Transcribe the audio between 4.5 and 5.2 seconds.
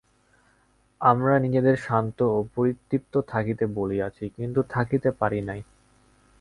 থাকিতে